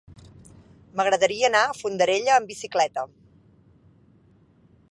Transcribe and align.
M'agradaria 0.99 1.43
anar 1.49 1.61
a 1.65 1.75
Fondarella 1.81 2.33
amb 2.37 2.49
bicicleta. 2.53 3.05